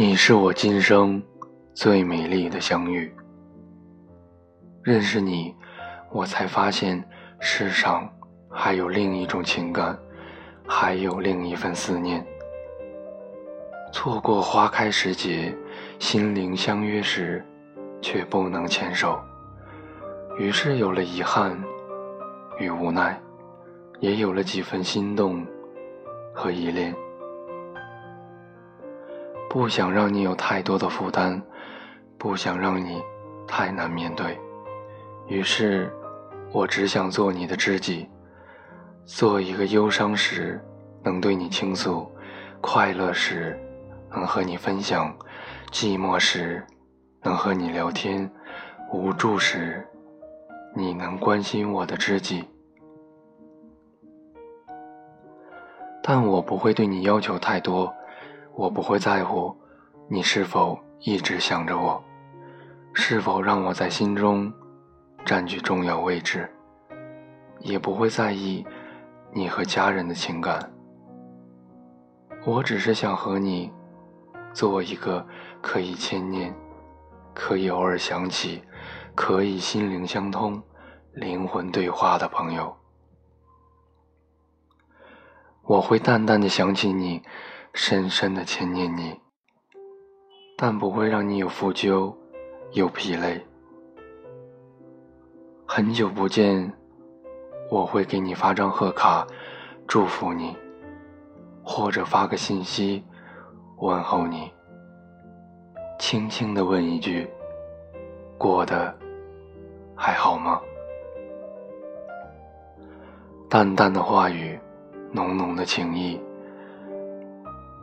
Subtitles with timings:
[0.00, 1.20] 你是我今生
[1.74, 3.12] 最美丽的相遇。
[4.80, 5.52] 认识你，
[6.12, 7.02] 我才发现
[7.40, 8.08] 世上
[8.48, 9.98] 还有另一种情感，
[10.64, 12.24] 还有另一份思念。
[13.92, 15.52] 错过花开时节，
[15.98, 17.44] 心灵相约时，
[18.00, 19.20] 却不能牵手，
[20.38, 21.60] 于是有了遗憾
[22.60, 23.20] 与无奈，
[23.98, 25.44] 也有了几分心动
[26.32, 26.94] 和依恋。
[29.48, 31.40] 不想让你有太多的负担，
[32.18, 33.02] 不想让你
[33.46, 34.38] 太难面对，
[35.26, 35.90] 于是，
[36.52, 38.06] 我只想做你的知己，
[39.06, 40.60] 做一个忧伤时
[41.02, 42.10] 能对你倾诉，
[42.60, 43.58] 快乐时
[44.10, 45.16] 能和你分享，
[45.72, 46.62] 寂寞时
[47.22, 48.30] 能和你聊天，
[48.92, 49.86] 无助时
[50.76, 52.44] 你能关心我的知己。
[56.02, 57.94] 但我不会对你要求太多。
[58.58, 59.56] 我不会在乎
[60.08, 62.02] 你是否一直想着我，
[62.92, 64.52] 是否让我在心中
[65.24, 66.52] 占据重要位置，
[67.60, 68.66] 也不会在意
[69.32, 70.72] 你和家人的情感。
[72.44, 73.72] 我只是想和你
[74.52, 75.24] 做一个
[75.62, 76.52] 可以牵念、
[77.32, 78.60] 可以偶尔想起、
[79.14, 80.60] 可以心灵相通、
[81.12, 82.76] 灵魂对话的朋友。
[85.62, 87.22] 我会淡淡的想起你。
[87.80, 89.18] 深深的牵念你，
[90.56, 92.12] 但不会让你有负疚，
[92.72, 93.40] 有疲累。
[95.64, 96.72] 很久不见，
[97.70, 99.24] 我会给你发张贺卡，
[99.86, 100.56] 祝福你，
[101.62, 103.04] 或者发个信息，
[103.76, 104.52] 问候你，
[106.00, 107.30] 轻轻的问一句：
[108.36, 108.92] 过得
[109.94, 110.60] 还好吗？
[113.48, 114.58] 淡淡的话语，
[115.12, 116.20] 浓浓的情意。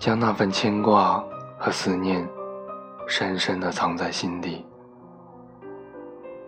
[0.00, 1.22] 将那份牵挂
[1.58, 2.26] 和思念
[3.06, 4.64] 深深的藏在心底，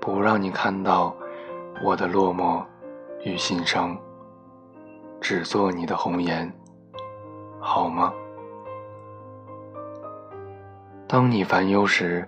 [0.00, 1.14] 不让你看到
[1.84, 2.64] 我的落寞
[3.22, 3.94] 与心伤，
[5.20, 6.50] 只做你的红颜，
[7.60, 8.10] 好吗？
[11.06, 12.26] 当你烦忧时，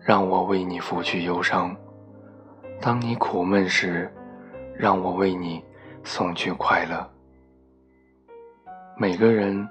[0.00, 1.70] 让我为你拂去忧伤；
[2.80, 4.12] 当你苦闷时，
[4.76, 5.64] 让我为你
[6.02, 7.08] 送去快乐。
[8.96, 9.64] 每个人。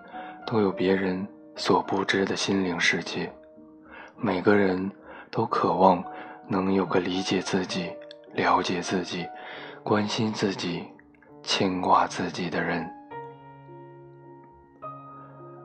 [0.47, 1.27] 都有别人
[1.57, 3.29] 所不知的心灵世界，
[4.15, 4.89] 每个人
[5.29, 6.01] 都渴望
[6.47, 7.91] 能有个理解自己、
[8.31, 9.27] 了解自己、
[9.83, 10.87] 关心自己、
[11.43, 12.89] 牵挂自己的人。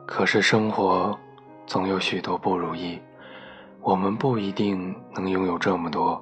[0.05, 1.17] 可是生活
[1.65, 2.99] 总有许多不如意，
[3.79, 6.21] 我们不一定能拥有这么多，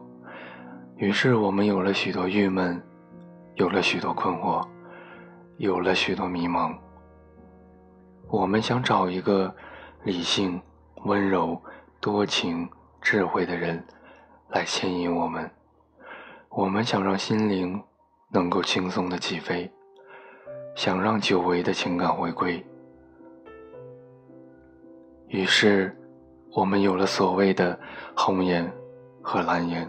[0.97, 2.79] 于是我们有了许多郁闷，
[3.55, 4.63] 有了许多困惑，
[5.57, 6.77] 有了许多迷茫。
[8.31, 9.53] 我们想找一个
[10.03, 10.62] 理性、
[11.03, 11.62] 温柔、
[12.00, 12.69] 多情、
[13.02, 13.84] 智慧的人
[14.47, 15.52] 来牵引我们。
[16.47, 17.84] 我们想让心灵
[18.30, 19.69] 能够轻松的起飞，
[20.75, 22.66] 想让久违的情感回归。
[25.28, 25.94] 于是，
[26.53, 27.78] 我们有了所谓的
[28.16, 28.72] 红颜
[29.22, 29.86] 和蓝颜，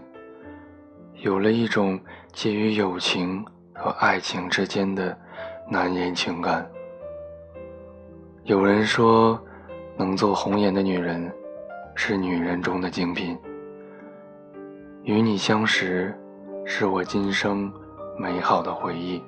[1.15, 1.97] 有了一种
[2.33, 5.17] 介于友情和爱情之间的
[5.69, 6.69] 难言情感。
[8.45, 9.39] 有人说，
[9.95, 11.31] 能做红颜的女人，
[11.95, 13.39] 是女人中的精品。
[15.03, 16.13] 与你相识，
[16.65, 17.71] 是我今生
[18.19, 19.23] 美好的回忆。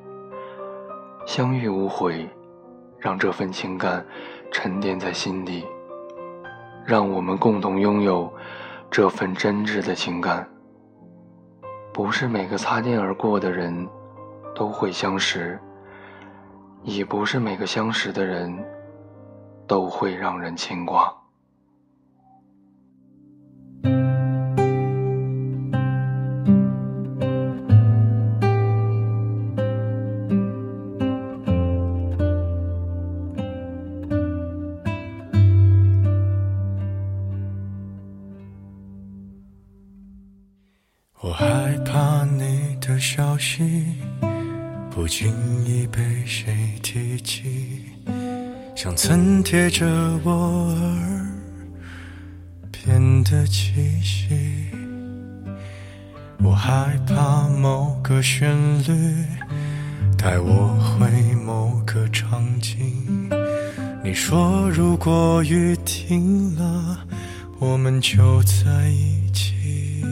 [1.25, 2.29] 相遇无悔，
[2.99, 4.05] 让这份情感
[4.51, 5.65] 沉淀在心底，
[6.85, 8.29] 让我们共同拥有
[8.91, 10.45] 这份真挚的情感。
[11.93, 13.87] 不是每个擦肩而过的人
[14.53, 15.57] 都会相识，
[16.83, 18.61] 也不是每个相识的人。
[19.67, 21.13] 都会让人牵挂。
[41.21, 43.83] 我害怕你的消息
[44.91, 45.33] 不经
[45.65, 46.53] 意被谁
[46.83, 47.94] 提起。
[48.75, 49.85] 像曾贴着
[50.25, 51.25] 我耳
[52.69, 54.35] 边的气息，
[56.43, 59.25] 我害怕某个旋律
[60.17, 63.29] 带我回某个场景。
[64.03, 66.99] 你说如果雨停了，
[67.59, 70.03] 我们就在一起。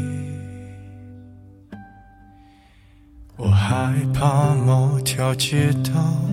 [3.36, 6.33] 我害怕某条街道。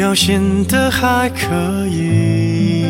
[0.00, 2.86] 表现的还可以，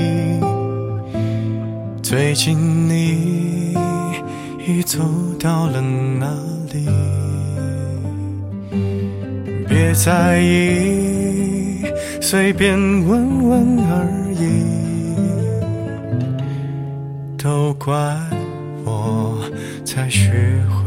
[2.00, 2.56] 最近
[2.88, 3.74] 你
[4.64, 5.00] 已走
[5.40, 6.28] 到了哪
[6.72, 6.86] 里？
[9.68, 11.82] 别在意，
[12.20, 14.06] 随便问问而
[14.38, 14.46] 已。
[17.36, 17.92] 都怪
[18.84, 19.36] 我
[19.84, 20.30] 才学
[20.68, 20.79] 会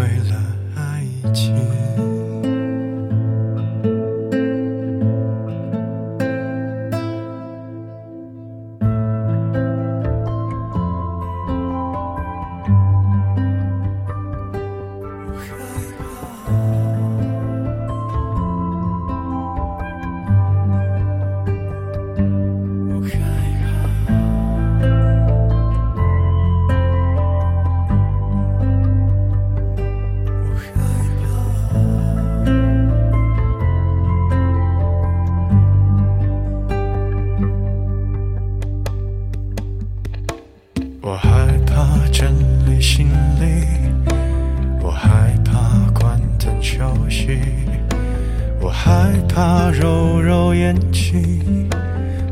[49.33, 51.67] 怕揉揉眼睛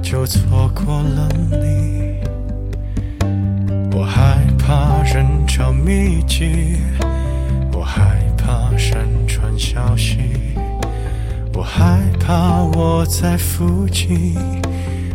[0.04, 2.20] 就错过了你，
[3.92, 6.78] 我害怕人潮密集，
[7.74, 10.20] 我害怕山川消息，
[11.56, 14.36] 我害怕我在附近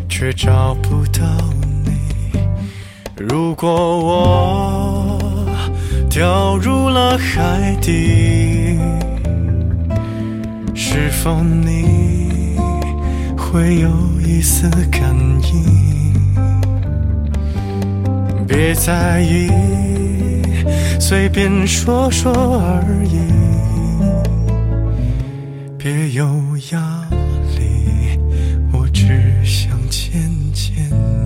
[0.09, 1.23] 却找不到
[1.85, 2.41] 你。
[3.17, 5.47] 如果我
[6.11, 8.77] 掉入了海底，
[10.99, 12.57] 是否你
[13.37, 16.15] 会有一丝感应？
[18.49, 19.51] 别在意，
[20.99, 23.19] 随便说说而已，
[25.77, 26.25] 别有
[26.73, 27.07] 压
[27.59, 28.19] 力，
[28.73, 30.19] 我只想见
[30.55, 31.26] 见你。